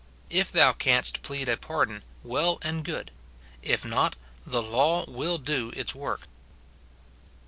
If 0.31 0.51
thou 0.51 0.73
canst 0.73 1.21
plead 1.21 1.47
a 1.47 1.57
pardon, 1.57 2.03
well 2.23 2.57
and 2.63 2.83
good; 2.83 3.11
if 3.61 3.85
not, 3.85 4.15
the 4.43 4.63
law 4.63 5.05
will 5.07 5.37
do 5.37 5.71
its 5.75 5.93
work. 5.93 6.21